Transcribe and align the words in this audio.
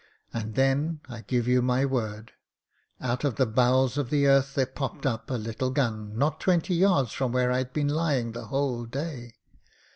And 0.33 0.55
then, 0.55 0.99
I 1.07 1.21
give 1.21 1.47
you 1.47 1.61
my 1.61 1.85
word, 1.85 2.31
out 2.99 3.23
of 3.23 3.35
the 3.35 3.45
bowels 3.45 3.99
of 3.99 4.09
the 4.09 4.25
earth 4.25 4.55
there 4.55 4.65
popped 4.65 5.05
up 5.05 5.29
a 5.29 5.35
little 5.35 5.69
gim 5.69 6.17
not 6.17 6.39
twenty 6.39 6.73
yards 6.73 7.11
from 7.13 7.31
where 7.31 7.51
I'd 7.51 7.71
been 7.71 7.89
lying 7.89 8.31
the 8.31 8.47
whole 8.47 8.85
day. 8.87 9.35